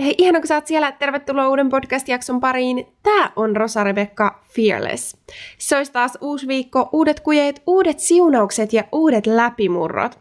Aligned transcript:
Hei, 0.00 0.14
ihana 0.18 0.40
kun 0.40 0.46
sä 0.46 0.54
oot 0.54 0.66
siellä. 0.66 0.92
Tervetuloa 0.92 1.48
uuden 1.48 1.68
podcast-jakson 1.68 2.40
pariin. 2.40 2.86
Tää 3.02 3.32
on 3.36 3.56
Rosa-Rebekka 3.56 4.40
Fearless. 4.54 5.16
Se 5.58 5.76
olisi 5.76 5.92
taas 5.92 6.18
uusi 6.20 6.48
viikko, 6.48 6.88
uudet 6.92 7.20
kujeet, 7.20 7.62
uudet 7.66 7.98
siunaukset 7.98 8.72
ja 8.72 8.84
uudet 8.92 9.26
läpimurrot. 9.26 10.18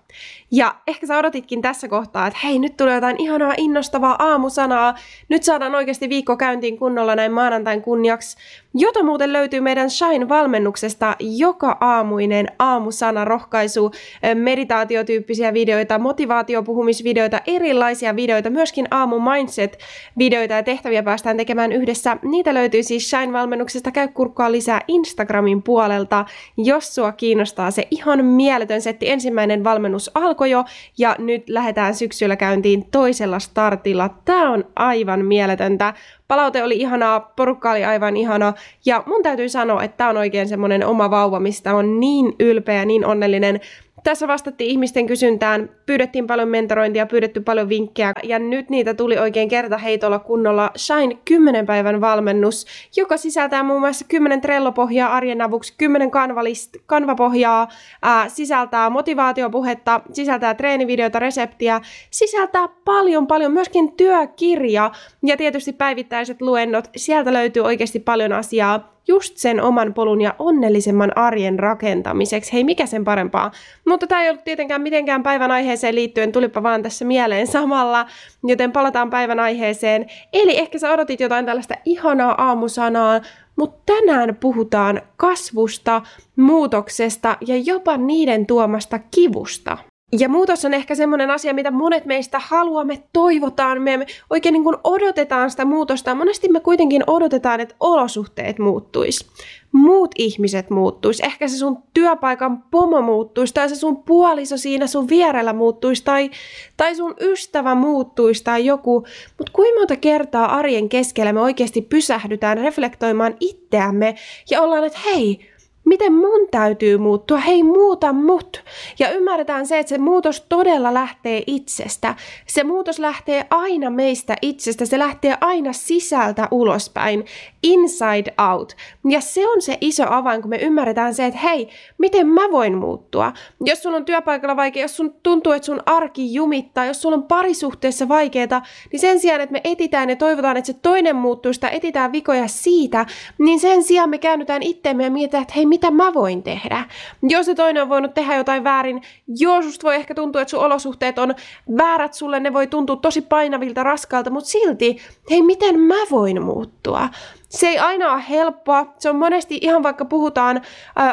Ja 0.51 0.75
ehkä 0.87 1.07
sä 1.07 1.17
odotitkin 1.17 1.61
tässä 1.61 1.87
kohtaa, 1.87 2.27
että 2.27 2.39
hei, 2.43 2.59
nyt 2.59 2.77
tulee 2.77 2.95
jotain 2.95 3.15
ihanaa 3.19 3.53
innostavaa 3.57 4.15
aamusanaa. 4.19 4.95
Nyt 5.29 5.43
saadaan 5.43 5.75
oikeasti 5.75 6.09
viikko 6.09 6.37
käyntiin 6.37 6.77
kunnolla 6.77 7.15
näin 7.15 7.31
maanantain 7.31 7.81
kunniaksi. 7.81 8.37
Jota 8.73 9.03
muuten 9.03 9.33
löytyy 9.33 9.61
meidän 9.61 9.89
Shine-valmennuksesta 9.89 11.15
joka 11.19 11.77
aamuinen 11.81 12.47
aamusana, 12.59 13.25
rohkaisu, 13.25 13.91
meditaatiotyyppisiä 14.35 15.53
videoita, 15.53 15.99
motivaatiopuhumisvideoita, 15.99 17.41
erilaisia 17.47 18.15
videoita, 18.15 18.49
myöskin 18.49 18.87
aamu 18.91 19.19
mindset-videoita 19.19 20.53
ja 20.53 20.63
tehtäviä 20.63 21.03
päästään 21.03 21.37
tekemään 21.37 21.71
yhdessä. 21.71 22.17
Niitä 22.23 22.53
löytyy 22.53 22.83
siis 22.83 23.09
Shine-valmennuksesta. 23.09 23.91
Käy 23.91 24.07
kurkkaa 24.07 24.51
lisää 24.51 24.81
Instagramin 24.87 25.63
puolelta, 25.63 26.25
jos 26.57 26.95
sua 26.95 27.11
kiinnostaa 27.11 27.71
se 27.71 27.87
ihan 27.91 28.25
mieletön 28.25 28.81
setti. 28.81 29.09
Ensimmäinen 29.09 29.63
valmennus 29.63 29.98
alkoi 30.13 30.51
jo 30.51 30.65
ja 30.97 31.15
nyt 31.19 31.49
lähdetään 31.49 31.95
syksyllä 31.95 32.35
käyntiin 32.35 32.85
toisella 32.91 33.39
startilla. 33.39 34.09
Tää 34.25 34.49
on 34.49 34.65
aivan 34.75 35.25
mieletöntä. 35.25 35.93
Palaute 36.27 36.63
oli 36.63 36.75
ihanaa, 36.75 37.19
porukka 37.19 37.71
oli 37.71 37.85
aivan 37.85 38.17
ihana 38.17 38.53
ja 38.85 39.03
mun 39.05 39.23
täytyy 39.23 39.49
sanoa, 39.49 39.83
että 39.83 39.97
tämä 39.97 40.09
on 40.09 40.17
oikein 40.17 40.47
semmoinen 40.47 40.85
oma 40.85 41.11
vauva, 41.11 41.39
mistä 41.39 41.75
on 41.75 41.99
niin 41.99 42.35
ylpeä, 42.39 42.85
niin 42.85 43.05
onnellinen. 43.05 43.59
Tässä 44.03 44.27
vastattiin 44.27 44.69
ihmisten 44.69 45.07
kysyntään, 45.07 45.69
pyydettiin 45.85 46.27
paljon 46.27 46.49
mentorointia, 46.49 47.05
pyydetty 47.05 47.41
paljon 47.41 47.69
vinkkejä. 47.69 48.13
Ja 48.23 48.39
nyt 48.39 48.69
niitä 48.69 48.93
tuli 48.93 49.17
oikein 49.17 49.49
kerta 49.49 49.77
heitolla 49.77 50.19
kunnolla. 50.19 50.71
Shine 50.77 51.17
10 51.25 51.65
päivän 51.65 52.01
valmennus, 52.01 52.65
joka 52.97 53.17
sisältää 53.17 53.63
muun 53.63 53.79
muassa 53.79 54.05
10 54.07 54.41
Trello-pohjaa 54.41 55.13
arjen 55.15 55.41
avuksi, 55.41 55.73
10 55.77 56.11
kanvalist, 56.11 56.75
kanvapohjaa, 56.85 57.67
ää, 58.01 58.29
sisältää 58.29 58.89
motivaatiopuhetta, 58.89 60.01
sisältää 60.13 60.53
treenivideota, 60.53 61.19
reseptiä, 61.19 61.81
sisältää 62.11 62.67
paljon 62.85 63.27
paljon, 63.27 63.51
myöskin 63.51 63.91
työkirja. 63.91 64.91
Ja 65.25 65.37
tietysti 65.37 65.73
päivittäiset 65.73 66.41
luennot. 66.41 66.89
Sieltä 66.95 67.33
löytyy 67.33 67.63
oikeasti 67.63 67.99
paljon 67.99 68.33
asiaa 68.33 68.98
just 69.09 69.37
sen 69.37 69.61
oman 69.61 69.93
polun 69.93 70.21
ja 70.21 70.35
onnellisemman 70.39 71.17
arjen 71.17 71.59
rakentamiseksi. 71.59 72.53
Hei, 72.53 72.63
mikä 72.63 72.85
sen 72.85 73.03
parempaa? 73.03 73.51
Mutta 73.87 74.07
tämä 74.07 74.23
ei 74.23 74.29
ollut 74.29 74.43
tietenkään 74.43 74.81
mitenkään 74.81 75.23
päivän 75.23 75.51
aiheeseen 75.51 75.95
liittyen, 75.95 76.31
tulipa 76.31 76.63
vaan 76.63 76.83
tässä 76.83 77.05
mieleen 77.05 77.47
samalla, 77.47 78.05
joten 78.43 78.71
palataan 78.71 79.09
päivän 79.09 79.39
aiheeseen. 79.39 80.05
Eli 80.33 80.57
ehkä 80.57 80.79
sä 80.79 80.91
odotit 80.91 81.19
jotain 81.19 81.45
tällaista 81.45 81.75
ihanaa 81.85 82.35
aamusanaa, 82.43 83.21
mutta 83.55 83.93
tänään 83.93 84.35
puhutaan 84.35 85.01
kasvusta, 85.17 86.01
muutoksesta 86.35 87.37
ja 87.47 87.57
jopa 87.57 87.97
niiden 87.97 88.45
tuomasta 88.45 88.99
kivusta. 89.15 89.77
Ja 90.11 90.29
muutos 90.29 90.65
on 90.65 90.73
ehkä 90.73 90.95
semmoinen 90.95 91.31
asia, 91.31 91.53
mitä 91.53 91.71
monet 91.71 92.05
meistä 92.05 92.39
haluamme, 92.39 93.03
toivotaan, 93.13 93.81
me 93.81 94.05
oikein 94.29 94.53
niin 94.53 94.63
kuin 94.63 94.77
odotetaan 94.83 95.51
sitä 95.51 95.65
muutosta. 95.65 96.15
Monesti 96.15 96.49
me 96.49 96.59
kuitenkin 96.59 97.03
odotetaan, 97.07 97.59
että 97.59 97.75
olosuhteet 97.79 98.59
muuttuisi. 98.59 99.25
Muut 99.71 100.11
ihmiset 100.17 100.69
muuttuisi. 100.69 101.25
Ehkä 101.25 101.47
se 101.47 101.57
sun 101.57 101.77
työpaikan 101.93 102.63
pomo 102.71 103.01
muuttuisi, 103.01 103.53
tai 103.53 103.69
se 103.69 103.75
sun 103.75 104.03
puoliso 104.03 104.57
siinä 104.57 104.87
sun 104.87 105.09
vierellä 105.09 105.53
muuttuisi, 105.53 106.03
tai, 106.03 106.29
tai 106.77 106.95
sun 106.95 107.15
ystävä 107.21 107.75
muuttuisi, 107.75 108.43
tai 108.43 108.65
joku. 108.65 109.05
Mutta 109.37 109.51
kuinka 109.53 109.79
monta 109.79 109.95
kertaa 109.95 110.55
arjen 110.55 110.89
keskellä 110.89 111.33
me 111.33 111.41
oikeasti 111.41 111.81
pysähdytään 111.81 112.57
reflektoimaan 112.57 113.35
itseämme 113.39 114.15
ja 114.49 114.61
ollaan, 114.61 114.83
että 114.83 114.99
hei, 115.05 115.49
miten 115.89 116.13
mun 116.13 116.47
täytyy 116.51 116.97
muuttua, 116.97 117.37
hei 117.37 117.63
muuta 117.63 118.13
mut. 118.13 118.63
Ja 118.99 119.11
ymmärretään 119.11 119.67
se, 119.67 119.79
että 119.79 119.89
se 119.89 119.97
muutos 119.97 120.45
todella 120.49 120.93
lähtee 120.93 121.43
itsestä. 121.47 122.15
Se 122.47 122.63
muutos 122.63 122.99
lähtee 122.99 123.47
aina 123.49 123.89
meistä 123.89 124.35
itsestä, 124.41 124.85
se 124.85 124.99
lähtee 124.99 125.37
aina 125.41 125.73
sisältä 125.73 126.47
ulospäin, 126.51 127.25
inside 127.63 128.33
out. 128.51 128.75
Ja 129.09 129.21
se 129.21 129.47
on 129.47 129.61
se 129.61 129.77
iso 129.81 130.03
avain, 130.09 130.41
kun 130.41 130.49
me 130.49 130.57
ymmärretään 130.57 131.13
se, 131.13 131.25
että 131.25 131.39
hei, 131.39 131.69
miten 131.97 132.27
mä 132.27 132.51
voin 132.51 132.77
muuttua. 132.77 133.33
Jos 133.65 133.83
sulla 133.83 133.97
on 133.97 134.05
työpaikalla 134.05 134.55
vaikea, 134.55 134.83
jos 134.83 134.97
sun 134.97 135.13
tuntuu, 135.23 135.51
että 135.51 135.65
sun 135.65 135.83
arki 135.85 136.33
jumittaa, 136.33 136.85
jos 136.85 137.01
sulla 137.01 137.15
on 137.15 137.23
parisuhteessa 137.23 138.07
vaikeaa, 138.07 138.61
niin 138.91 138.99
sen 138.99 139.19
sijaan, 139.19 139.41
että 139.41 139.53
me 139.53 139.61
etitään 139.63 140.09
ja 140.09 140.15
toivotaan, 140.15 140.57
että 140.57 140.71
se 140.71 140.79
toinen 140.81 141.15
muuttuu, 141.15 141.53
sitä 141.53 141.69
etitään 141.69 142.11
vikoja 142.11 142.47
siitä, 142.47 143.05
niin 143.37 143.59
sen 143.59 143.83
sijaan 143.83 144.09
me 144.09 144.17
käännytään 144.17 144.63
itteemme 144.63 145.03
ja 145.03 145.11
mietitään, 145.11 145.41
että 145.41 145.53
hei, 145.55 145.65
mitä 145.79 145.91
mä 145.91 146.13
voin 146.13 146.43
tehdä. 146.43 146.85
Jos 147.21 147.45
se 147.45 147.55
toinen 147.55 147.83
on 147.83 147.89
voinut 147.89 148.13
tehdä 148.13 148.35
jotain 148.35 148.63
väärin, 148.63 149.01
jos 149.27 149.65
susta 149.65 149.87
voi 149.87 149.95
ehkä 149.95 150.15
tuntua, 150.15 150.41
että 150.41 150.49
sun 150.49 150.59
olosuhteet 150.59 151.19
on 151.19 151.35
väärät 151.77 152.13
sulle, 152.13 152.39
ne 152.39 152.53
voi 152.53 152.67
tuntua 152.67 152.95
tosi 152.95 153.21
painavilta, 153.21 153.83
raskalta, 153.83 154.29
mutta 154.29 154.49
silti, 154.49 154.97
hei, 155.29 155.41
miten 155.41 155.79
mä 155.79 155.95
voin 156.11 156.43
muuttua? 156.43 157.09
Se 157.49 157.67
ei 157.67 157.79
aina 157.79 158.13
ole 158.13 158.23
helppoa. 158.29 158.93
Se 158.97 159.09
on 159.09 159.15
monesti 159.15 159.59
ihan 159.61 159.83
vaikka 159.83 160.05
puhutaan 160.05 160.61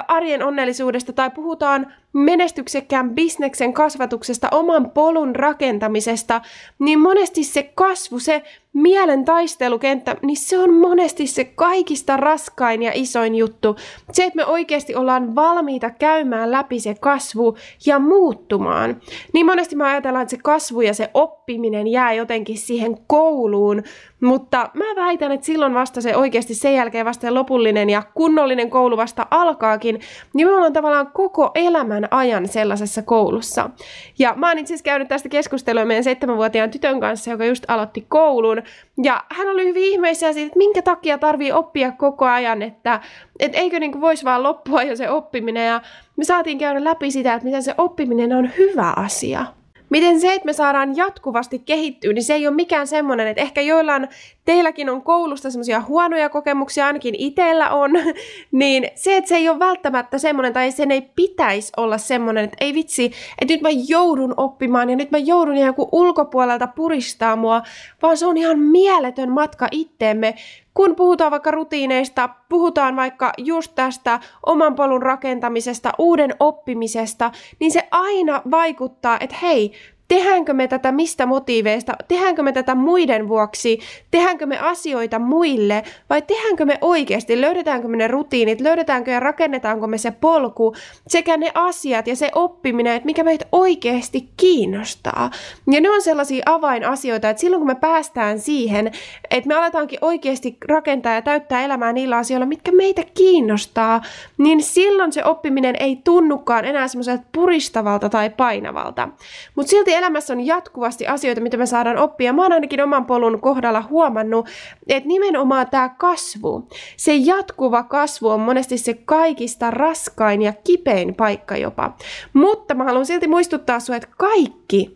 arjen 0.08 0.42
onnellisuudesta 0.42 1.12
tai 1.12 1.30
puhutaan 1.30 1.92
menestyksekkään 2.12 3.14
bisneksen 3.14 3.72
kasvatuksesta, 3.72 4.48
oman 4.52 4.90
polun 4.90 5.36
rakentamisesta, 5.36 6.40
niin 6.78 7.00
monesti 7.00 7.44
se 7.44 7.72
kasvu, 7.74 8.18
se 8.18 8.42
mielen 8.72 9.24
taistelukenttä, 9.24 10.16
niin 10.22 10.36
se 10.36 10.58
on 10.58 10.74
monesti 10.74 11.26
se 11.26 11.44
kaikista 11.44 12.16
raskain 12.16 12.82
ja 12.82 12.92
isoin 12.94 13.34
juttu. 13.34 13.76
Se, 14.12 14.24
että 14.24 14.36
me 14.36 14.46
oikeasti 14.46 14.94
ollaan 14.94 15.34
valmiita 15.34 15.90
käymään 15.90 16.50
läpi 16.50 16.80
se 16.80 16.96
kasvu 17.00 17.56
ja 17.86 17.98
muuttumaan. 17.98 19.00
Niin 19.34 19.46
monesti 19.46 19.76
me 19.76 19.84
ajatellaan, 19.84 20.22
että 20.22 20.36
se 20.36 20.42
kasvu 20.42 20.80
ja 20.80 20.94
se 20.94 21.10
oppiminen 21.14 21.86
jää 21.86 22.12
jotenkin 22.12 22.58
siihen 22.58 22.96
kouluun, 23.06 23.82
mutta 24.20 24.70
mä 24.74 24.84
väitän, 24.96 25.32
että 25.32 25.46
silloin 25.46 25.74
vasta 25.74 26.00
se 26.00 26.16
oikeasti 26.16 26.54
sen 26.54 26.74
jälkeen 26.74 27.06
vasta 27.06 27.34
lopullinen 27.34 27.90
ja 27.90 28.02
kunnollinen 28.14 28.70
koulu 28.70 28.96
vasta 28.96 29.26
alkaakin, 29.30 30.00
niin 30.34 30.46
me 30.46 30.54
ollaan 30.54 30.72
tavallaan 30.72 31.12
koko 31.12 31.50
elämän 31.54 32.08
ajan 32.10 32.48
sellaisessa 32.48 33.02
koulussa. 33.02 33.70
Ja 34.18 34.34
mä 34.36 34.48
oon 34.48 34.58
itse 34.58 34.74
asiassa 34.74 34.84
käynyt 34.84 35.08
tästä 35.08 35.28
keskustelua 35.28 35.84
meidän 35.84 36.04
seitsemänvuotiaan 36.04 36.70
tytön 36.70 37.00
kanssa, 37.00 37.30
joka 37.30 37.44
just 37.44 37.64
aloitti 37.68 38.06
koulun, 38.08 38.62
ja 39.02 39.24
hän 39.28 39.48
oli 39.48 39.64
hyvin 39.64 39.84
ihmeissään 39.84 40.34
siitä, 40.34 40.46
että 40.46 40.58
minkä 40.58 40.82
takia 40.82 41.18
tarvii 41.18 41.52
oppia 41.52 41.92
koko 41.92 42.24
ajan, 42.24 42.62
että 42.62 43.00
et 43.40 43.52
eikö 43.54 43.80
niin 43.80 44.00
voisi 44.00 44.24
vaan 44.24 44.42
loppua 44.42 44.82
jo 44.82 44.96
se 44.96 45.10
oppiminen. 45.10 45.66
Ja 45.66 45.80
me 46.16 46.24
saatiin 46.24 46.58
käydä 46.58 46.84
läpi 46.84 47.10
sitä, 47.10 47.34
että 47.34 47.44
miten 47.44 47.62
se 47.62 47.74
oppiminen 47.78 48.32
on 48.32 48.50
hyvä 48.58 48.92
asia. 48.96 49.46
Miten 49.90 50.20
se, 50.20 50.34
että 50.34 50.46
me 50.46 50.52
saadaan 50.52 50.96
jatkuvasti 50.96 51.58
kehittyä, 51.58 52.12
niin 52.12 52.24
se 52.24 52.34
ei 52.34 52.46
ole 52.46 52.54
mikään 52.54 52.86
semmoinen, 52.86 53.26
että 53.26 53.42
ehkä 53.42 53.60
joillain 53.60 54.08
teilläkin 54.46 54.90
on 54.90 55.02
koulusta 55.02 55.50
semmoisia 55.50 55.80
huonoja 55.80 56.28
kokemuksia, 56.28 56.86
ainakin 56.86 57.14
itsellä 57.18 57.70
on, 57.70 57.90
niin 58.52 58.90
se, 58.94 59.16
että 59.16 59.28
se 59.28 59.36
ei 59.36 59.48
ole 59.48 59.58
välttämättä 59.58 60.18
semmoinen, 60.18 60.52
tai 60.52 60.72
sen 60.72 60.90
ei 60.90 61.02
pitäisi 61.16 61.72
olla 61.76 61.98
semmoinen, 61.98 62.44
että 62.44 62.56
ei 62.60 62.74
vitsi, 62.74 63.12
että 63.40 63.54
nyt 63.54 63.62
mä 63.62 63.68
joudun 63.88 64.34
oppimaan 64.36 64.90
ja 64.90 64.96
nyt 64.96 65.10
mä 65.10 65.18
joudun 65.18 65.56
joku 65.56 65.88
ulkopuolelta 65.92 66.66
puristaa 66.66 67.36
mua, 67.36 67.62
vaan 68.02 68.16
se 68.16 68.26
on 68.26 68.36
ihan 68.36 68.58
mieletön 68.58 69.32
matka 69.32 69.68
itteemme, 69.70 70.34
kun 70.74 70.96
puhutaan 70.96 71.30
vaikka 71.30 71.50
rutiineista, 71.50 72.28
puhutaan 72.48 72.96
vaikka 72.96 73.32
just 73.38 73.72
tästä 73.74 74.20
oman 74.46 74.74
polun 74.74 75.02
rakentamisesta, 75.02 75.92
uuden 75.98 76.34
oppimisesta, 76.40 77.30
niin 77.60 77.72
se 77.72 77.88
aina 77.90 78.42
vaikuttaa, 78.50 79.16
että 79.20 79.36
hei, 79.42 79.72
Tehdäänkö 80.08 80.54
me 80.54 80.68
tätä 80.68 80.92
mistä 80.92 81.26
motiiveista? 81.26 81.96
Tehdäänkö 82.08 82.42
me 82.42 82.52
tätä 82.52 82.74
muiden 82.74 83.28
vuoksi? 83.28 83.78
Tehdäänkö 84.10 84.46
me 84.46 84.58
asioita 84.58 85.18
muille? 85.18 85.82
Vai 86.10 86.22
tehdäänkö 86.22 86.64
me 86.64 86.78
oikeasti? 86.80 87.40
Löydetäänkö 87.40 87.88
me 87.88 87.96
ne 87.96 88.08
rutiinit? 88.08 88.60
Löydetäänkö 88.60 89.10
ja 89.10 89.20
rakennetaanko 89.20 89.86
me 89.86 89.98
se 89.98 90.10
polku? 90.10 90.74
Sekä 91.06 91.36
ne 91.36 91.50
asiat 91.54 92.06
ja 92.06 92.16
se 92.16 92.30
oppiminen, 92.34 92.92
että 92.92 93.06
mikä 93.06 93.24
meitä 93.24 93.46
oikeasti 93.52 94.28
kiinnostaa. 94.36 95.30
Ja 95.70 95.80
ne 95.80 95.90
on 95.90 96.02
sellaisia 96.02 96.42
avainasioita, 96.46 97.30
että 97.30 97.40
silloin 97.40 97.60
kun 97.60 97.66
me 97.66 97.74
päästään 97.74 98.40
siihen, 98.40 98.92
että 99.30 99.48
me 99.48 99.54
aletaankin 99.54 99.98
oikeasti 100.02 100.56
rakentaa 100.68 101.14
ja 101.14 101.22
täyttää 101.22 101.64
elämää 101.64 101.92
niillä 101.92 102.16
asioilla, 102.16 102.46
mitkä 102.46 102.72
meitä 102.72 103.02
kiinnostaa, 103.14 104.02
niin 104.38 104.62
silloin 104.62 105.12
se 105.12 105.24
oppiminen 105.24 105.76
ei 105.80 106.00
tunnukaan 106.04 106.64
enää 106.64 106.88
semmoiselta 106.88 107.24
puristavalta 107.32 108.08
tai 108.08 108.30
painavalta. 108.30 109.08
Mutta 109.54 109.70
silti 109.70 109.95
elämässä 109.98 110.32
on 110.32 110.46
jatkuvasti 110.46 111.06
asioita, 111.06 111.40
mitä 111.40 111.56
me 111.56 111.66
saadaan 111.66 111.96
oppia. 111.96 112.32
Mä 112.32 112.42
oon 112.42 112.52
ainakin 112.52 112.82
oman 112.82 113.06
polun 113.06 113.40
kohdalla 113.40 113.82
huomannut, 113.82 114.48
että 114.88 115.08
nimenomaan 115.08 115.70
tämä 115.70 115.88
kasvu, 115.88 116.68
se 116.96 117.14
jatkuva 117.14 117.82
kasvu 117.82 118.28
on 118.28 118.40
monesti 118.40 118.78
se 118.78 118.94
kaikista 118.94 119.70
raskain 119.70 120.42
ja 120.42 120.52
kipein 120.64 121.14
paikka 121.14 121.56
jopa. 121.56 121.96
Mutta 122.32 122.74
mä 122.74 122.84
haluan 122.84 123.06
silti 123.06 123.28
muistuttaa 123.28 123.80
sinua, 123.80 123.96
että 123.96 124.08
kaikki 124.18 124.95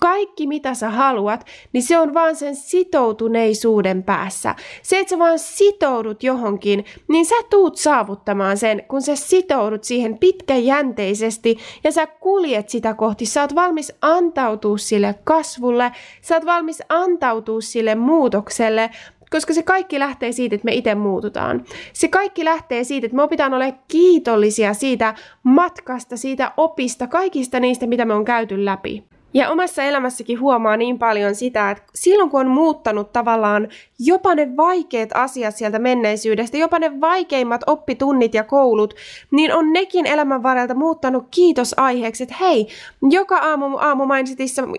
kaikki 0.00 0.46
mitä 0.46 0.74
sä 0.74 0.90
haluat, 0.90 1.46
niin 1.72 1.82
se 1.82 1.98
on 1.98 2.14
vaan 2.14 2.36
sen 2.36 2.56
sitoutuneisuuden 2.56 4.02
päässä. 4.02 4.54
Se, 4.82 4.98
että 4.98 5.10
sä 5.10 5.18
vaan 5.18 5.38
sitoudut 5.38 6.22
johonkin, 6.22 6.84
niin 7.08 7.26
sä 7.26 7.34
tuut 7.50 7.76
saavuttamaan 7.76 8.56
sen, 8.56 8.82
kun 8.88 9.02
sä 9.02 9.16
sitoudut 9.16 9.84
siihen 9.84 10.18
pitkäjänteisesti 10.18 11.58
ja 11.84 11.92
sä 11.92 12.06
kuljet 12.06 12.68
sitä 12.68 12.94
kohti. 12.94 13.26
Sä 13.26 13.40
oot 13.40 13.54
valmis 13.54 13.92
antautua 14.02 14.78
sille 14.78 15.14
kasvulle, 15.24 15.92
sä 16.22 16.34
oot 16.34 16.46
valmis 16.46 16.82
antautua 16.88 17.60
sille 17.60 17.94
muutokselle, 17.94 18.90
koska 19.30 19.54
se 19.54 19.62
kaikki 19.62 19.98
lähtee 19.98 20.32
siitä, 20.32 20.54
että 20.54 20.64
me 20.64 20.74
itse 20.74 20.94
muututaan. 20.94 21.64
Se 21.92 22.08
kaikki 22.08 22.44
lähtee 22.44 22.84
siitä, 22.84 23.06
että 23.06 23.16
me 23.16 23.22
opitaan 23.22 23.54
olemaan 23.54 23.80
kiitollisia 23.88 24.74
siitä 24.74 25.14
matkasta, 25.42 26.16
siitä 26.16 26.52
opista, 26.56 27.06
kaikista 27.06 27.60
niistä, 27.60 27.86
mitä 27.86 28.04
me 28.04 28.14
on 28.14 28.24
käyty 28.24 28.64
läpi. 28.64 29.04
Ja 29.34 29.50
omassa 29.50 29.82
elämässäkin 29.82 30.40
huomaa 30.40 30.76
niin 30.76 30.98
paljon 30.98 31.34
sitä, 31.34 31.70
että 31.70 31.82
silloin 31.94 32.30
kun 32.30 32.40
on 32.40 32.46
muuttanut 32.46 33.12
tavallaan 33.12 33.68
jopa 33.98 34.34
ne 34.34 34.56
vaikeat 34.56 35.10
asiat 35.14 35.56
sieltä 35.56 35.78
menneisyydestä, 35.78 36.56
jopa 36.56 36.78
ne 36.78 37.00
vaikeimmat 37.00 37.60
oppitunnit 37.66 38.34
ja 38.34 38.44
koulut, 38.44 38.94
niin 39.30 39.54
on 39.54 39.72
nekin 39.72 40.06
elämän 40.06 40.42
varrelta 40.42 40.74
muuttanut 40.74 41.26
kiitosaiheeksi, 41.30 42.22
että 42.22 42.34
hei, 42.40 42.68
joka 43.10 43.36
aamu 43.36 43.76
aamu 43.76 44.04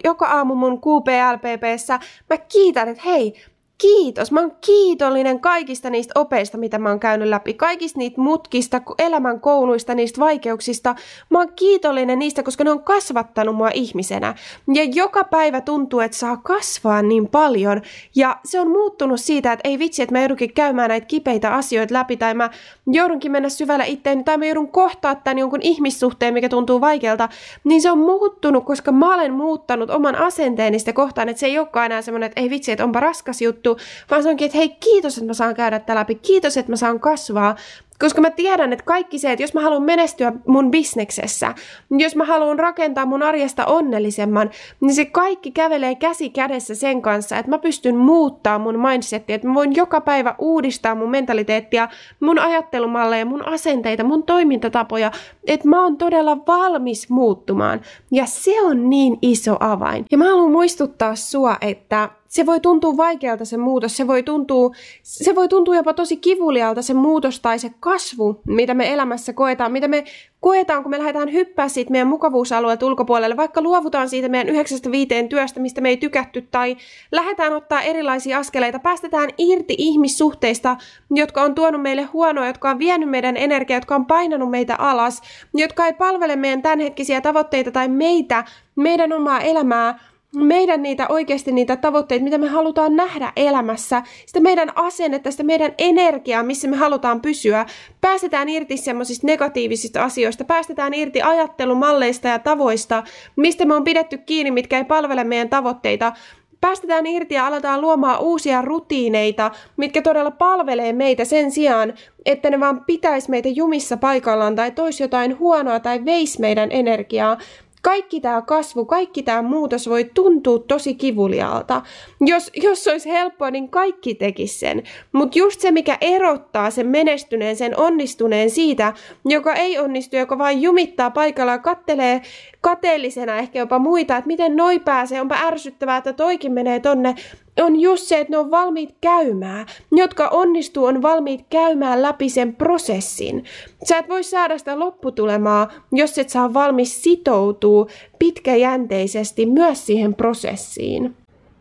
joka 0.03 0.27
aamu 0.27 0.55
mun 0.55 0.81
QPLPPssä, 0.81 1.99
mä 2.29 2.37
kiitän, 2.37 2.89
että 2.89 3.03
hei, 3.05 3.33
kiitos. 3.81 4.31
Mä 4.31 4.39
oon 4.39 4.51
kiitollinen 4.65 5.39
kaikista 5.39 5.89
niistä 5.89 6.19
opeista, 6.19 6.57
mitä 6.57 6.79
mä 6.79 6.89
oon 6.89 6.99
käynyt 6.99 7.27
läpi. 7.27 7.53
Kaikista 7.53 7.99
niistä 7.99 8.21
mutkista, 8.21 8.81
elämän 8.99 9.39
kouluista, 9.39 9.95
niistä 9.95 10.19
vaikeuksista. 10.19 10.95
Mä 11.29 11.39
oon 11.39 11.53
kiitollinen 11.55 12.19
niistä, 12.19 12.43
koska 12.43 12.63
ne 12.63 12.71
on 12.71 12.83
kasvattanut 12.83 13.55
mua 13.55 13.69
ihmisenä. 13.73 14.35
Ja 14.73 14.83
joka 14.83 15.23
päivä 15.23 15.61
tuntuu, 15.61 15.99
että 15.99 16.17
saa 16.17 16.37
kasvaa 16.37 17.01
niin 17.01 17.27
paljon. 17.27 17.81
Ja 18.15 18.37
se 18.45 18.59
on 18.59 18.71
muuttunut 18.71 19.19
siitä, 19.19 19.53
että 19.53 19.69
ei 19.69 19.79
vitsi, 19.79 20.01
että 20.01 20.15
mä 20.15 20.21
joudunkin 20.21 20.53
käymään 20.53 20.89
näitä 20.89 21.07
kipeitä 21.07 21.53
asioita 21.53 21.93
läpi, 21.93 22.17
tai 22.17 22.33
mä 22.33 22.49
joudunkin 22.87 23.31
mennä 23.31 23.49
syvällä 23.49 23.83
itteeni, 23.83 24.23
tai 24.23 24.37
mä 24.37 24.45
joudun 24.45 24.71
kohtaa 24.71 25.15
tämän 25.15 25.37
jonkun 25.37 25.61
ihmissuhteen, 25.61 26.33
mikä 26.33 26.49
tuntuu 26.49 26.81
vaikealta. 26.81 27.29
Niin 27.63 27.81
se 27.81 27.91
on 27.91 27.97
muuttunut, 27.97 28.65
koska 28.65 28.91
mä 28.91 29.15
olen 29.15 29.33
muuttanut 29.33 29.89
oman 29.89 30.15
asenteeni 30.15 30.79
sitä 30.79 30.93
kohtaan, 30.93 31.29
että 31.29 31.39
se 31.39 31.45
ei 31.45 31.59
olekaan 31.59 31.85
enää 31.85 32.01
semmoinen, 32.01 32.27
että 32.27 32.41
ei 32.41 32.49
vitsi, 32.49 32.71
että 32.71 32.83
onpa 32.83 32.99
raskas 32.99 33.41
juttu, 33.41 33.70
juttu, 33.71 33.83
vaan 34.11 34.23
se 34.23 34.29
onkin, 34.29 34.45
että 34.45 34.57
hei, 34.57 34.69
kiitos, 34.69 35.17
että 35.17 35.27
mä 35.27 35.33
saan 35.33 35.55
käydä 35.55 35.79
tätä 35.79 35.95
läpi, 35.95 36.15
kiitos, 36.15 36.57
että 36.57 36.71
mä 36.71 36.75
saan 36.75 36.99
kasvaa, 36.99 37.55
koska 37.99 38.21
mä 38.21 38.29
tiedän, 38.29 38.73
että 38.73 38.85
kaikki 38.85 39.19
se, 39.19 39.31
että 39.31 39.43
jos 39.43 39.53
mä 39.53 39.61
haluan 39.61 39.83
menestyä 39.83 40.33
mun 40.47 40.71
bisneksessä, 40.71 41.55
jos 41.91 42.15
mä 42.15 42.25
haluan 42.25 42.59
rakentaa 42.59 43.05
mun 43.05 43.23
arjesta 43.23 43.65
onnellisemman, 43.65 44.49
niin 44.81 44.93
se 44.93 45.05
kaikki 45.05 45.51
kävelee 45.51 45.95
käsi 45.95 46.29
kädessä 46.29 46.75
sen 46.75 47.01
kanssa, 47.01 47.37
että 47.37 47.49
mä 47.49 47.59
pystyn 47.59 47.95
muuttaa 47.95 48.59
mun 48.59 48.79
mindsetia, 48.79 49.35
että 49.35 49.47
mä 49.47 49.53
voin 49.53 49.75
joka 49.75 50.01
päivä 50.01 50.35
uudistaa 50.39 50.95
mun 50.95 51.09
mentaliteettia, 51.09 51.87
mun 52.19 52.39
ajattelumalleja, 52.39 53.25
mun 53.25 53.47
asenteita, 53.47 54.03
mun 54.03 54.23
toimintatapoja, 54.23 55.11
että 55.47 55.67
mä 55.67 55.83
oon 55.83 55.97
todella 55.97 56.37
valmis 56.47 57.09
muuttumaan. 57.09 57.81
Ja 58.11 58.25
se 58.25 58.61
on 58.61 58.89
niin 58.89 59.17
iso 59.21 59.57
avain. 59.59 60.05
Ja 60.11 60.17
mä 60.17 60.25
haluan 60.25 60.51
muistuttaa 60.51 61.15
sua, 61.15 61.57
että 61.61 62.09
se 62.31 62.45
voi 62.45 62.59
tuntua 62.59 62.97
vaikealta 62.97 63.45
se 63.45 63.57
muutos, 63.57 63.97
se 63.97 64.07
voi 64.07 64.23
tuntua, 64.23 64.71
se 65.03 65.35
voi 65.35 65.47
tuntua 65.47 65.75
jopa 65.75 65.93
tosi 65.93 66.17
kivulialta 66.17 66.81
se 66.81 66.93
muutos 66.93 67.39
tai 67.39 67.59
se 67.59 67.71
kasvu, 67.79 68.41
mitä 68.47 68.73
me 68.73 68.93
elämässä 68.93 69.33
koetaan, 69.33 69.71
mitä 69.71 69.87
me 69.87 70.03
koetaan, 70.39 70.83
kun 70.83 70.89
me 70.89 70.97
lähdetään 70.97 71.33
hyppää 71.33 71.69
siitä 71.69 71.91
meidän 71.91 72.07
mukavuusalueelta 72.07 72.85
ulkopuolelle, 72.85 73.37
vaikka 73.37 73.61
luovutaan 73.61 74.09
siitä 74.09 74.29
meidän 74.29 74.53
yhdeksästä 74.53 74.91
viiteen 74.91 75.29
työstä, 75.29 75.59
mistä 75.59 75.81
me 75.81 75.89
ei 75.89 75.97
tykätty, 75.97 76.47
tai 76.51 76.77
lähdetään 77.11 77.53
ottaa 77.53 77.81
erilaisia 77.81 78.37
askeleita, 78.37 78.79
päästetään 78.79 79.29
irti 79.37 79.75
ihmissuhteista, 79.77 80.77
jotka 81.09 81.41
on 81.41 81.55
tuonut 81.55 81.81
meille 81.81 82.03
huonoa, 82.03 82.47
jotka 82.47 82.69
on 82.69 82.79
vienyt 82.79 83.09
meidän 83.09 83.37
energiaa, 83.37 83.77
jotka 83.77 83.95
on 83.95 84.05
painanut 84.05 84.49
meitä 84.49 84.75
alas, 84.75 85.21
jotka 85.53 85.85
ei 85.85 85.93
palvele 85.93 86.35
meidän 86.35 86.61
tämänhetkisiä 86.61 87.21
tavoitteita 87.21 87.71
tai 87.71 87.87
meitä, 87.87 88.43
meidän 88.75 89.13
omaa 89.13 89.39
elämää, 89.39 90.10
meidän 90.35 90.83
niitä 90.83 91.05
oikeasti 91.09 91.51
niitä 91.51 91.75
tavoitteita, 91.75 92.23
mitä 92.23 92.37
me 92.37 92.47
halutaan 92.47 92.95
nähdä 92.95 93.33
elämässä, 93.35 94.03
sitä 94.25 94.39
meidän 94.39 94.71
asennetta, 94.75 95.31
sitä 95.31 95.43
meidän 95.43 95.73
energiaa, 95.77 96.43
missä 96.43 96.67
me 96.67 96.77
halutaan 96.77 97.21
pysyä. 97.21 97.65
Päästetään 98.01 98.49
irti 98.49 98.77
semmoisista 98.77 99.27
negatiivisista 99.27 100.03
asioista, 100.03 100.43
päästetään 100.43 100.93
irti 100.93 101.21
ajattelumalleista 101.21 102.27
ja 102.27 102.39
tavoista, 102.39 103.03
mistä 103.35 103.65
me 103.65 103.73
on 103.73 103.83
pidetty 103.83 104.17
kiinni, 104.17 104.51
mitkä 104.51 104.77
ei 104.77 104.83
palvele 104.83 105.23
meidän 105.23 105.49
tavoitteita. 105.49 106.13
Päästetään 106.61 107.05
irti 107.05 107.35
ja 107.35 107.47
aletaan 107.47 107.81
luomaan 107.81 108.19
uusia 108.19 108.61
rutiineita, 108.61 109.51
mitkä 109.77 110.01
todella 110.01 110.31
palvelee 110.31 110.93
meitä 110.93 111.25
sen 111.25 111.51
sijaan, 111.51 111.93
että 112.25 112.49
ne 112.49 112.59
vaan 112.59 112.85
pitäisi 112.85 113.29
meitä 113.29 113.49
jumissa 113.49 113.97
paikallaan 113.97 114.55
tai 114.55 114.71
tois 114.71 114.99
jotain 114.99 115.39
huonoa 115.39 115.79
tai 115.79 116.05
veis 116.05 116.39
meidän 116.39 116.71
energiaa 116.71 117.37
kaikki 117.81 118.21
tämä 118.21 118.41
kasvu, 118.41 118.85
kaikki 118.85 119.23
tämä 119.23 119.41
muutos 119.41 119.89
voi 119.89 120.03
tuntua 120.13 120.59
tosi 120.59 120.95
kivulialta. 120.95 121.81
Jos, 122.21 122.51
jos 122.55 122.87
olisi 122.87 123.09
helppoa, 123.09 123.51
niin 123.51 123.69
kaikki 123.69 124.15
tekisi 124.15 124.59
sen. 124.59 124.83
Mutta 125.11 125.39
just 125.39 125.61
se, 125.61 125.71
mikä 125.71 125.97
erottaa 126.01 126.71
sen 126.71 126.87
menestyneen, 126.87 127.55
sen 127.55 127.77
onnistuneen 127.77 128.49
siitä, 128.49 128.93
joka 129.25 129.53
ei 129.53 129.79
onnistu, 129.79 130.15
joka 130.15 130.37
vain 130.37 130.61
jumittaa 130.61 131.11
paikalla 131.11 131.51
ja 131.51 131.59
kattelee 131.59 132.21
kateellisena 132.61 133.37
ehkä 133.37 133.59
jopa 133.59 133.79
muita, 133.79 134.17
että 134.17 134.27
miten 134.27 134.55
noi 134.55 134.79
pääsee, 134.79 135.21
onpa 135.21 135.35
ärsyttävää, 135.35 135.97
että 135.97 136.13
toikin 136.13 136.51
menee 136.51 136.79
tonne, 136.79 137.15
on 137.61 137.79
just 137.79 138.03
se, 138.03 138.19
että 138.19 138.31
ne 138.31 138.37
on 138.37 138.51
valmiit 138.51 138.95
käymään. 139.01 139.65
Ne, 139.91 140.01
jotka 140.01 140.27
onnistuu, 140.27 140.85
on 140.85 141.01
valmiit 141.01 141.45
käymään 141.49 142.01
läpi 142.01 142.29
sen 142.29 142.55
prosessin. 142.55 143.43
Sä 143.83 143.97
et 143.97 144.09
voi 144.09 144.23
saada 144.23 144.57
sitä 144.57 144.79
lopputulemaa, 144.79 145.71
jos 145.91 146.17
et 146.17 146.29
saa 146.29 146.53
valmis 146.53 147.03
sitoutua 147.03 147.87
pitkäjänteisesti 148.19 149.45
myös 149.45 149.85
siihen 149.85 150.15
prosessiin. 150.15 151.15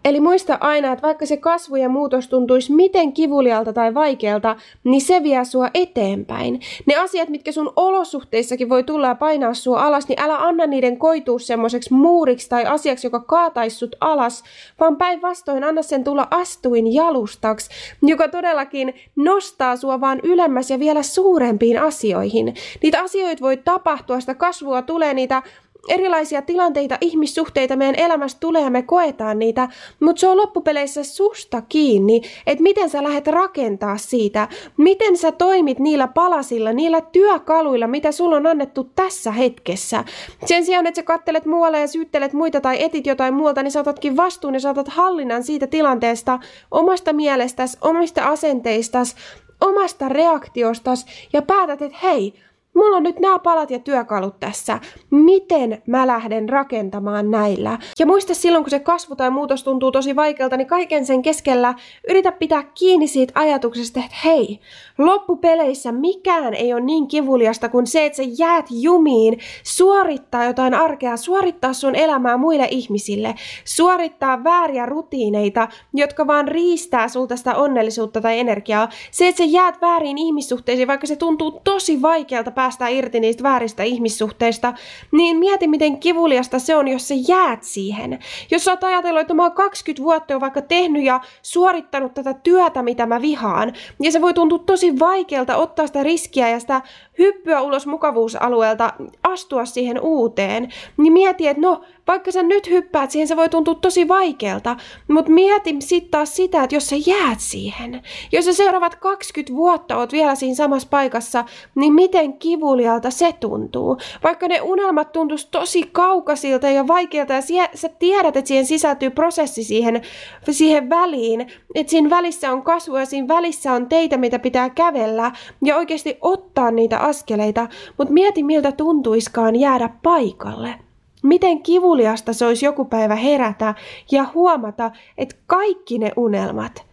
Eli 0.05 0.21
muista 0.21 0.59
aina, 0.61 0.93
että 0.93 1.03
vaikka 1.03 1.27
se 1.27 1.37
kasvu 1.37 1.77
ja 1.77 1.89
muutos 1.89 2.29
tuntuisi 2.29 2.73
miten 2.73 3.13
kivulialta 3.13 3.73
tai 3.73 3.95
vaikealta, 3.95 4.57
niin 4.85 5.01
se 5.01 5.23
vie 5.23 5.45
sua 5.45 5.71
eteenpäin. 5.75 6.61
Ne 6.87 6.95
asiat, 6.95 7.29
mitkä 7.29 7.53
sun 7.53 7.73
olosuhteissakin 7.77 8.69
voi 8.69 8.83
tulla 8.83 9.07
ja 9.07 9.15
painaa 9.15 9.55
sua 9.55 9.87
alas, 9.87 10.09
niin 10.09 10.21
älä 10.21 10.37
anna 10.37 10.67
niiden 10.67 10.99
koitua 10.99 11.39
semmoiseksi 11.39 11.93
muuriksi 11.93 12.49
tai 12.49 12.65
asiaksi, 12.65 13.07
joka 13.07 13.21
kaataisi 13.21 13.77
sut 13.77 13.97
alas, 14.01 14.45
vaan 14.81 14.97
päinvastoin 14.97 15.65
anna 15.65 15.83
sen 15.83 16.05
tulla 16.05 16.29
astuin 16.31 16.95
jalustaksi, 16.95 17.71
joka 18.03 18.29
todellakin 18.29 18.95
nostaa 19.17 19.77
sua 19.77 20.01
vaan 20.01 20.21
ylemmäs 20.23 20.71
ja 20.71 20.79
vielä 20.79 21.03
suurempiin 21.03 21.83
asioihin. 21.83 22.55
Niitä 22.83 23.03
asioita 23.03 23.43
voi 23.43 23.57
tapahtua, 23.57 24.21
sitä 24.21 24.35
kasvua 24.35 24.83
tulee, 24.83 25.15
niitä 25.15 25.43
erilaisia 25.89 26.43
tilanteita, 26.43 26.99
ihmissuhteita 27.01 27.77
meidän 27.77 27.95
elämästä 27.95 28.41
tulee 28.41 28.63
ja 28.63 28.71
me 28.71 28.83
koetaan 28.83 29.39
niitä, 29.39 29.69
mutta 30.01 30.21
se 30.21 30.29
on 30.29 30.37
loppupeleissä 30.37 31.05
susta 31.05 31.63
kiinni, 31.69 32.23
että 32.47 32.63
miten 32.63 32.91
sä 32.91 33.03
lähdet 33.03 33.27
rakentaa 33.27 33.97
siitä, 33.97 34.49
miten 34.77 35.17
sä 35.17 35.33
toimit 35.33 35.79
niillä 35.79 36.09
palasilla, 36.09 36.73
niillä 36.73 37.01
työkaluilla, 37.01 37.87
mitä 37.87 38.13
sulla 38.13 38.37
on 38.37 38.47
annettu 38.47 38.85
tässä 38.85 39.31
hetkessä. 39.33 40.05
Sen 40.47 40.65
sijaan, 40.65 40.87
että 40.87 40.99
sä 40.99 41.03
kattelet 41.03 41.47
muualle 41.47 41.81
ja 41.81 41.89
syyttelet 41.89 42.33
muita 42.33 42.61
tai 42.61 42.83
etit 42.83 43.07
jotain 43.07 43.35
muualta, 43.35 43.63
niin 43.63 43.71
saatatkin 43.71 44.17
vastuun 44.17 44.55
ja 44.55 44.61
saatat 44.61 44.89
hallinnan 44.89 45.45
siitä 45.45 45.67
tilanteesta, 45.67 46.39
omasta 46.71 47.13
mielestäsi, 47.13 47.79
omista 47.81 48.29
asenteistas, 48.29 49.17
omasta 49.61 50.09
reaktiostas 50.09 51.07
ja 51.33 51.43
päätät, 51.43 51.83
että 51.83 51.99
hei, 52.03 52.35
Mulla 52.75 52.97
on 52.97 53.03
nyt 53.03 53.21
nämä 53.21 53.39
palat 53.39 53.71
ja 53.71 53.79
työkalut 53.79 54.41
tässä. 54.41 54.79
Miten 55.11 55.83
mä 55.87 56.07
lähden 56.07 56.49
rakentamaan 56.49 57.31
näillä? 57.31 57.79
Ja 57.99 58.07
muista 58.07 58.35
silloin, 58.35 58.65
kun 58.65 58.71
se 58.71 58.79
kasvu 58.79 59.17
tai 59.17 59.31
muutos 59.31 59.65
tuntuu 59.65 59.93
tosi 59.93 60.17
vaikealta, 60.17 60.57
niin 60.57 60.67
kaiken 60.67 61.07
sen 61.07 61.23
keskellä 61.23 61.75
yritä 62.09 62.33
pitää 62.33 62.63
kiinni 62.63 63.07
siitä 63.07 63.33
ajatuksesta, 63.41 64.01
että 64.01 64.17
hei, 64.25 64.61
loppupeleissä 64.99 65.93
mikään 65.93 66.55
ei 66.55 66.73
ole 66.73 66.81
niin 66.81 67.09
kivuliasta 67.09 67.69
kuin 67.69 67.87
se, 67.87 68.07
että 68.07 68.17
sä 68.17 68.23
jäät 68.39 68.67
jumiin, 68.71 69.39
suorittaa 69.63 70.45
jotain 70.45 70.75
arkea, 70.75 71.17
suorittaa 71.17 71.73
sun 71.73 71.95
elämää 71.95 72.37
muille 72.37 72.69
ihmisille, 72.71 73.35
suorittaa 73.65 74.45
vääriä 74.45 74.87
rutiineita, 74.87 75.69
jotka 75.95 76.27
vaan 76.27 76.49
riistää 76.49 77.09
sulta 77.09 77.37
sitä 77.37 77.55
onnellisuutta 77.55 78.21
tai 78.21 78.39
energiaa. 78.39 78.89
Se, 79.11 79.29
että 79.29 79.39
sä 79.39 79.45
jäät 79.45 79.81
väärin 79.81 80.19
ihmissuhteisiin, 80.19 80.89
vaikka 80.89 81.07
se 81.07 81.17
tuntuu 81.17 81.61
tosi 81.65 82.03
vaikealta 82.03 82.51
päästä 82.61 82.89
irti 82.89 83.21
niistä 83.21 83.43
vääristä 83.43 83.83
ihmissuhteista, 83.83 84.73
niin 85.13 85.37
mieti 85.37 85.69
miten 85.69 85.99
kivuliasta 85.99 86.59
se 86.59 86.77
on, 86.77 86.89
jos 86.89 87.09
sä 87.09 87.15
jäät 87.29 87.63
siihen. 87.63 88.19
Jos 88.51 88.65
sä 88.65 88.71
oot 88.71 88.85
ajatellut, 88.85 89.21
että 89.21 89.35
mä 89.35 89.43
oon 89.43 89.53
20 89.53 90.03
vuotta 90.03 90.33
jo 90.33 90.41
vaikka 90.41 90.63
tehnyt 90.63 91.05
ja 91.05 91.21
suorittanut 91.43 92.15
tätä 92.15 92.35
työtä, 92.35 92.83
mitä 92.83 93.07
mä 93.07 93.23
vihaan, 93.23 93.73
ja 94.01 94.13
se 94.13 94.21
voi 94.21 94.35
tuntua 94.35 94.59
tosi 94.59 94.99
vaikealta 94.99 95.57
ottaa 95.57 95.87
sitä 95.87 96.03
riskiä 96.03 96.49
ja 96.49 96.61
sitä 96.61 96.83
hyppyä 97.21 97.61
ulos 97.61 97.87
mukavuusalueelta, 97.87 98.93
astua 99.23 99.65
siihen 99.65 100.01
uuteen, 100.01 100.69
niin 100.97 101.13
mieti, 101.13 101.49
että 101.49 101.63
no, 101.63 101.81
vaikka 102.07 102.33
sä 102.33 102.43
nyt 102.43 102.71
hyppäät 102.71 103.11
siihen, 103.11 103.29
se 103.29 103.37
voi 103.37 103.49
tuntua 103.49 103.75
tosi 103.75 104.09
vaikealta, 104.09 104.77
mutta 105.09 105.31
mieti 105.31 105.77
sitten 105.79 106.11
taas 106.11 106.37
sitä, 106.37 106.63
että 106.63 106.77
jos 106.77 106.89
sä 106.89 106.97
jäät 107.07 107.41
siihen, 107.41 108.03
jos 108.33 108.45
sä 108.45 108.53
seuraavat 108.53 108.95
20 108.95 109.53
vuotta 109.53 109.97
oot 109.97 110.13
vielä 110.13 110.35
siinä 110.35 110.55
samassa 110.55 110.89
paikassa, 110.91 111.45
niin 111.75 111.93
miten 111.93 112.33
kivulialta 112.33 113.11
se 113.11 113.33
tuntuu? 113.33 113.97
Vaikka 114.23 114.49
ne 114.49 114.61
unelmat 114.61 115.13
tuntuisi 115.13 115.49
tosi 115.51 115.83
kaukaisilta 115.93 116.69
ja 116.69 116.87
vaikealta 116.87 117.33
ja 117.33 117.69
sä 117.75 117.89
tiedät, 117.89 118.37
että 118.37 118.49
siihen 118.49 118.67
sisältyy 118.67 119.11
prosessi 119.11 119.65
siihen, 119.65 120.03
siihen 120.51 120.91
väliin, 120.91 121.47
että 121.75 121.91
siinä 121.91 122.11
välissä 122.11 122.53
on 122.53 122.63
kasvua 122.63 123.01
ja 123.01 123.07
siinä 123.07 123.29
välissä 123.29 123.73
on 123.73 123.89
teitä, 123.89 124.17
mitä 124.17 124.39
pitää 124.39 124.71
kävellä 124.71 125.33
ja 125.65 125.77
oikeasti 125.77 126.19
ottaa 126.21 126.71
niitä 126.71 126.99
askeleita, 127.11 127.69
mutta 127.99 128.15
mieti 128.15 128.43
miltä 128.43 128.73
tuntuiskaan 128.73 129.57
jäädä 129.57 129.91
paikalle. 130.03 130.75
Miten 131.23 131.63
kivuliasta 131.63 132.33
se 132.33 132.47
olisi 132.47 132.65
joku 132.65 132.85
päivä 132.85 133.15
herätä 133.15 133.75
ja 134.11 134.27
huomata, 134.35 134.91
että 135.19 135.37
kaikki 135.47 135.99
ne 135.99 136.13
unelmat, 136.17 136.87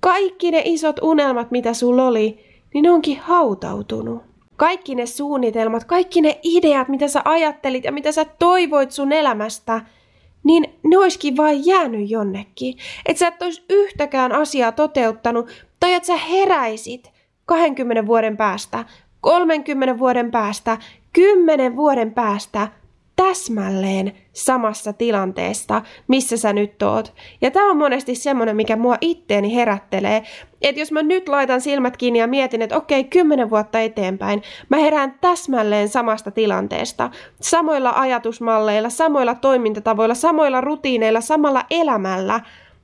kaikki 0.00 0.50
ne 0.50 0.62
isot 0.64 0.96
unelmat, 1.02 1.50
mitä 1.50 1.74
sulla 1.74 2.06
oli, 2.06 2.38
niin 2.74 2.82
ne 2.82 2.90
onkin 2.90 3.20
hautautunut. 3.20 4.22
Kaikki 4.56 4.94
ne 4.94 5.06
suunnitelmat, 5.06 5.84
kaikki 5.84 6.20
ne 6.20 6.40
ideat, 6.42 6.88
mitä 6.88 7.08
sä 7.08 7.22
ajattelit 7.24 7.84
ja 7.84 7.92
mitä 7.92 8.12
sä 8.12 8.24
toivoit 8.24 8.90
sun 8.90 9.12
elämästä, 9.12 9.80
niin 10.44 10.74
ne 10.84 10.98
olisikin 10.98 11.36
vain 11.36 11.66
jäänyt 11.66 12.10
jonnekin. 12.10 12.74
Että 13.06 13.18
sä 13.18 13.28
et 13.28 13.42
olisi 13.42 13.64
yhtäkään 13.70 14.32
asiaa 14.32 14.72
toteuttanut, 14.72 15.48
tai 15.80 15.94
että 15.94 16.06
sä 16.06 16.16
heräisit 16.16 17.12
20 17.46 18.06
vuoden 18.06 18.36
päästä, 18.36 18.84
30 19.22 19.98
vuoden 19.98 20.30
päästä, 20.30 20.78
10 21.12 21.76
vuoden 21.76 22.14
päästä– 22.14 22.68
täsmälleen 23.16 24.12
samassa 24.32 24.92
tilanteesta, 24.92 25.82
missä 26.08 26.36
sä 26.36 26.52
nyt 26.52 26.82
oot. 26.82 27.14
Ja 27.40 27.50
tämä 27.50 27.70
on 27.70 27.76
monesti 27.76 28.14
semmoinen, 28.14 28.56
mikä 28.56 28.76
mua 28.76 28.96
itteeni 29.00 29.54
herättelee, 29.54 30.22
että 30.62 30.80
jos 30.80 30.92
mä 30.92 31.02
nyt 31.02 31.28
laitan 31.28 31.60
silmät 31.60 31.96
kiinni 31.96 32.18
ja 32.18 32.26
mietin, 32.26 32.62
että 32.62 32.76
okei, 32.76 33.04
kymmenen 33.04 33.50
vuotta 33.50 33.80
eteenpäin, 33.80 34.42
mä 34.68 34.76
herään 34.76 35.14
täsmälleen 35.20 35.88
samasta 35.88 36.30
tilanteesta, 36.30 37.10
samoilla 37.40 37.92
ajatusmalleilla, 37.96 38.90
samoilla 38.90 39.34
toimintatavoilla, 39.34 40.14
samoilla 40.14 40.60
rutiineilla, 40.60 41.20
samalla 41.20 41.64
elämällä, 41.70 42.40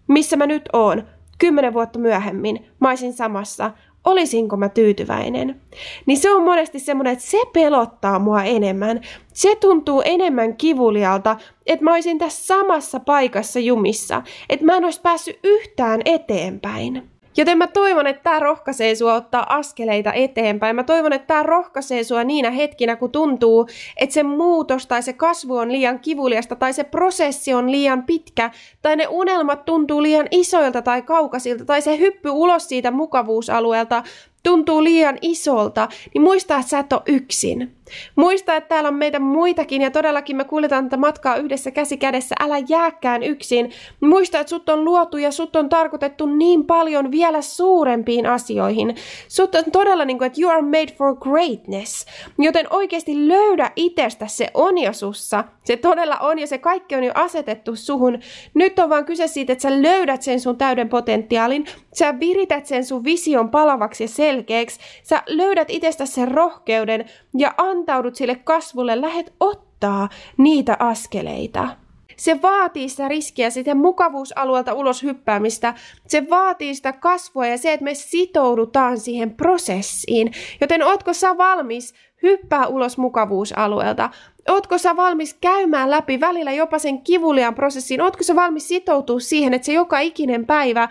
missä 0.09 0.37
mä 0.37 0.47
nyt 0.47 0.69
oon, 0.73 1.03
kymmenen 1.39 1.75
vuotta 1.75 1.99
myöhemmin, 1.99 2.67
mä 2.81 2.89
olisin 2.89 3.13
samassa, 3.13 3.71
olisinko 4.09 4.57
mä 4.57 4.69
tyytyväinen. 4.69 5.61
Niin 6.07 6.19
se 6.19 6.31
on 6.31 6.43
monesti 6.43 6.79
semmoinen, 6.79 7.13
että 7.13 7.25
se 7.25 7.39
pelottaa 7.53 8.19
mua 8.19 8.45
enemmän. 8.45 9.01
Se 9.33 9.57
tuntuu 9.57 10.03
enemmän 10.05 10.57
kivulialta, 10.57 11.37
että 11.67 11.85
mä 11.85 11.93
olisin 11.93 12.19
tässä 12.19 12.47
samassa 12.47 13.01
paikassa 13.01 13.61
jumissa, 13.61 14.23
että 14.49 14.67
mä 14.67 14.77
en 14.77 14.85
olisi 14.85 15.01
päässyt 15.01 15.39
yhtään 15.45 16.01
eteenpäin. 16.05 17.18
Joten 17.39 17.59
mä 17.59 17.67
toivon, 17.67 18.07
että 18.07 18.23
tämä 18.23 18.41
rohkaisee 18.41 18.95
sua 18.95 19.15
ottaa 19.15 19.57
askeleita 19.57 20.13
eteenpäin. 20.13 20.77
Mä 20.77 20.85
toivon, 20.85 21.13
että 21.13 21.27
tämä 21.27 21.43
rohkaisee 21.43 22.05
sua 22.05 22.25
niinä 22.25 22.51
hetkinä, 22.51 22.97
kun 22.97 23.11
tuntuu, 23.11 23.69
että 23.97 24.15
se 24.15 24.23
muutos 24.23 24.87
tai 24.87 25.03
se 25.03 25.13
kasvu 25.13 25.57
on 25.57 25.73
liian 25.73 26.01
kivuliasta 26.01 26.57
tai 26.57 26.73
se 26.73 26.85
prosessi 26.85 27.55
on 27.55 27.71
liian 27.71 28.03
pitkä 28.03 28.51
tai 28.83 28.97
ne 28.97 29.07
unelmat 29.07 29.65
tuntuu 29.65 30.03
liian 30.03 30.29
isoilta 30.31 30.83
tai 30.83 31.03
kaukaisilta 31.03 31.65
tai 31.65 31.83
se 31.83 31.99
hyppy 31.99 32.29
ulos 32.31 32.69
siitä 32.69 32.91
mukavuusalueelta 32.91 34.03
tuntuu 34.43 34.85
liian 34.85 35.19
isolta, 35.23 35.89
niin 36.15 36.23
muista, 36.23 36.57
että 36.57 36.71
sä 36.71 36.79
et 36.79 36.93
ole 36.93 37.03
yksin. 37.07 37.79
Muista, 38.17 38.57
että 38.57 38.69
täällä 38.69 38.89
on 38.89 38.95
meitä 38.95 39.19
muitakin 39.19 39.83
ja 39.83 39.91
todellakin 39.91 40.37
me 40.37 40.45
kuljetaan 40.45 40.85
tätä 40.85 40.97
matkaa 40.97 41.37
yhdessä 41.37 41.71
käsi 41.71 41.97
kädessä. 41.97 42.35
Älä 42.41 42.59
jääkään 42.69 43.23
yksin. 43.23 43.71
Muista, 44.01 44.41
että 44.41 44.51
sut 44.51 44.69
on 44.69 44.85
luotu 44.85 45.17
ja 45.17 45.31
sut 45.31 45.57
on 45.57 45.69
tarkoitettu 45.69 46.27
niin 46.27 46.65
paljon 46.65 47.11
vielä 47.11 47.43
suurempiin 47.43 48.27
asioihin. 48.27 48.97
Sut 49.29 49.55
on 49.55 49.65
todella 49.73 50.05
niin 50.05 50.19
kuin, 50.19 50.27
että 50.27 50.41
you 50.41 50.51
are 50.51 50.63
made 50.63 50.93
for 50.99 51.17
greatness. 51.17 52.07
Joten 52.39 52.67
oikeasti 52.71 53.29
löydä 53.29 53.71
itsestä, 53.77 54.27
se 54.27 54.49
on 54.55 54.79
jo 54.79 54.93
sussa. 54.93 55.45
Se 55.65 55.77
todella 55.77 56.17
on 56.17 56.39
ja 56.39 56.47
se 56.47 56.59
kaikki 56.59 56.95
on 56.95 57.05
jo 57.05 57.13
asetettu 57.15 57.77
suhun. 57.77 58.19
Nyt 58.55 58.79
on 58.79 58.91
vaan 58.91 59.05
kyse 59.05 59.27
siitä, 59.27 59.53
että 59.53 59.63
sä 59.63 59.83
löydät 59.83 60.23
sen 60.23 60.41
sun 60.41 60.59
täyden 60.59 60.89
potentiaalin. 60.89 61.67
Sä 61.95 62.21
virität 62.21 62.67
sen 62.67 62.85
sun 62.85 63.05
vision 63.05 63.51
palavaksi 63.51 64.05
ja 64.05 64.09
selkeäksi. 64.29 64.81
Sä 65.03 65.23
löydät 65.27 65.71
itsestä 65.71 66.07
sen 66.07 66.31
rohkeuden 66.31 67.05
ja 67.39 67.55
antaudut 67.57 68.15
sille 68.15 68.35
kasvulle, 68.35 69.01
lähet 69.01 69.33
ottaa 69.41 70.09
niitä 70.37 70.77
askeleita. 70.79 71.69
Se 72.17 72.43
vaatii 72.43 72.89
sitä 72.89 73.09
riskiä, 73.09 73.51
sitä 73.51 73.75
mukavuusalueelta 73.75 74.75
ulos 74.75 75.03
hyppäämistä. 75.03 75.75
Se 76.07 76.31
vaatii 76.31 76.75
sitä 76.75 76.93
kasvua 76.93 77.47
ja 77.47 77.59
se, 77.59 77.73
että 77.73 77.85
me 77.85 77.95
sitoudutaan 77.95 78.99
siihen 78.99 79.35
prosessiin. 79.35 80.33
Joten 80.61 80.83
ootko 80.83 81.13
sä 81.13 81.39
valmis 81.39 81.95
hyppää 82.23 82.67
ulos 82.67 82.99
mukavuusalueelta? 82.99 84.11
Ootko 84.49 84.79
sä 84.79 84.97
valmis 84.97 85.35
käymään 85.41 85.91
läpi 85.91 86.21
välillä 86.21 86.53
jopa 86.53 86.79
sen 86.79 87.03
kivuliaan 87.03 87.55
prosessiin? 87.55 88.01
Ootko 88.01 88.23
sä 88.23 88.35
valmis 88.35 88.69
sitoutua 88.69 89.21
siihen, 89.21 89.55
että 89.55 89.67
se 89.67 89.73
joka 89.73 89.99
ikinen 89.99 90.47
päivä 90.47 90.89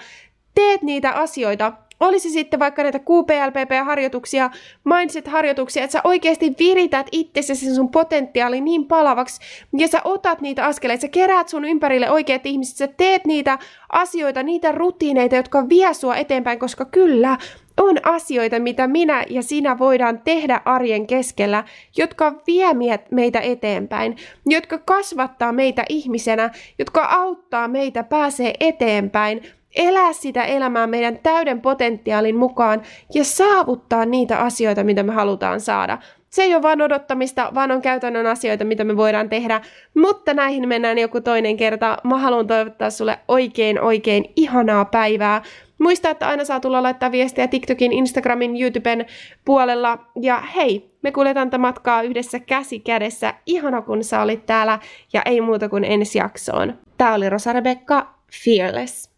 teet 0.55 0.81
niitä 0.81 1.11
asioita, 1.11 1.73
olisi 1.99 2.29
sitten 2.29 2.59
vaikka 2.59 2.83
näitä 2.83 2.99
QPLPP-harjoituksia, 2.99 4.49
mindset-harjoituksia, 4.83 5.83
että 5.83 5.91
sä 5.91 6.01
oikeasti 6.03 6.55
virität 6.59 7.07
itsesi 7.11 7.55
sen 7.55 7.75
sun 7.75 7.89
potentiaali 7.89 8.61
niin 8.61 8.85
palavaksi, 8.85 9.41
ja 9.77 9.87
sä 9.87 10.01
otat 10.03 10.41
niitä 10.41 10.65
askeleita, 10.65 11.01
sä 11.01 11.07
keräät 11.07 11.49
sun 11.49 11.65
ympärille 11.65 12.11
oikeat 12.11 12.45
ihmiset, 12.45 12.77
sä 12.77 12.87
teet 12.87 13.25
niitä 13.25 13.59
asioita, 13.89 14.43
niitä 14.43 14.71
rutiineita, 14.71 15.35
jotka 15.35 15.69
vie 15.69 15.93
sua 15.93 16.15
eteenpäin, 16.15 16.59
koska 16.59 16.85
kyllä, 16.85 17.37
on 17.77 17.97
asioita, 18.03 18.59
mitä 18.59 18.87
minä 18.87 19.25
ja 19.29 19.43
sinä 19.43 19.79
voidaan 19.79 20.21
tehdä 20.23 20.61
arjen 20.65 21.07
keskellä, 21.07 21.63
jotka 21.97 22.33
vie 22.47 22.67
meitä 23.11 23.39
eteenpäin, 23.39 24.15
jotka 24.45 24.77
kasvattaa 24.77 25.51
meitä 25.51 25.83
ihmisenä, 25.89 26.49
jotka 26.79 27.05
auttaa 27.05 27.67
meitä 27.67 28.03
pääsee 28.03 28.53
eteenpäin, 28.59 29.41
elää 29.77 30.13
sitä 30.13 30.43
elämää 30.43 30.87
meidän 30.87 31.19
täyden 31.23 31.61
potentiaalin 31.61 32.35
mukaan 32.35 32.81
ja 33.13 33.23
saavuttaa 33.23 34.05
niitä 34.05 34.37
asioita, 34.37 34.83
mitä 34.83 35.03
me 35.03 35.13
halutaan 35.13 35.61
saada. 35.61 35.97
Se 36.29 36.43
ei 36.43 36.53
ole 36.53 36.61
vain 36.61 36.81
odottamista, 36.81 37.51
vaan 37.55 37.71
on 37.71 37.81
käytännön 37.81 38.27
asioita, 38.27 38.65
mitä 38.65 38.83
me 38.83 38.97
voidaan 38.97 39.29
tehdä, 39.29 39.61
mutta 39.95 40.33
näihin 40.33 40.67
mennään 40.67 40.97
joku 40.97 41.21
toinen 41.21 41.57
kerta. 41.57 41.97
Mä 42.03 42.17
haluan 42.17 42.47
toivottaa 42.47 42.89
sulle 42.89 43.19
oikein, 43.27 43.81
oikein 43.81 44.25
ihanaa 44.35 44.85
päivää. 44.85 45.41
Muista, 45.79 46.09
että 46.09 46.27
aina 46.27 46.45
saa 46.45 46.59
tulla 46.59 46.83
laittaa 46.83 47.11
viestiä 47.11 47.47
TikTokin, 47.47 47.91
Instagramin, 47.91 48.61
YouTuben 48.61 49.05
puolella. 49.45 49.97
Ja 50.21 50.43
hei, 50.55 50.91
me 51.01 51.11
kuljetaan 51.11 51.47
tätä 51.49 51.57
matkaa 51.57 52.01
yhdessä 52.01 52.39
käsi 52.39 52.79
kädessä. 52.79 53.33
Ihana, 53.45 53.81
kun 53.81 54.03
sä 54.03 54.21
olit 54.21 54.45
täällä 54.45 54.79
ja 55.13 55.21
ei 55.25 55.41
muuta 55.41 55.69
kuin 55.69 55.83
ensi 55.83 56.17
jaksoon. 56.17 56.77
Tää 56.97 57.13
oli 57.13 57.29
Rosa 57.29 57.53
Rebekka, 57.53 58.13
Fearless. 58.43 59.16